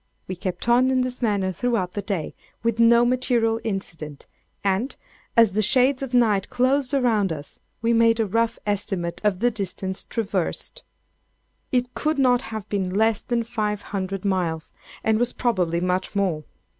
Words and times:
We 0.27 0.35
kept 0.35 0.67
on 0.67 0.89
in 0.89 1.01
this 1.01 1.21
manner 1.21 1.51
throughout 1.51 1.91
the 1.91 2.01
day, 2.01 2.33
with 2.63 2.79
no 2.79 3.05
material 3.05 3.61
incident, 3.63 4.25
and, 4.63 4.95
as 5.37 5.51
the 5.51 5.61
shades 5.61 6.01
of 6.01 6.11
night 6.11 6.49
closed 6.49 6.95
around 6.95 7.31
us, 7.31 7.59
we 7.83 7.93
made 7.93 8.19
a 8.19 8.25
rough 8.25 8.57
estimate 8.65 9.21
of 9.23 9.41
the 9.41 9.51
distance 9.51 10.03
traversed. 10.03 10.81
It 11.71 11.93
could 11.93 12.17
not 12.17 12.41
have 12.49 12.67
been 12.67 12.89
less 12.95 13.21
than 13.21 13.43
five 13.43 13.83
hundred 13.93 14.25
miles, 14.25 14.71
and 15.03 15.19
was 15.19 15.33
probably 15.33 15.79
much 15.79 16.15
more. 16.15 16.45